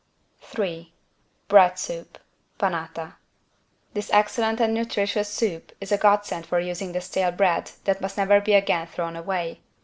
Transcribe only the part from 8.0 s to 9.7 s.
must never again be thrown away.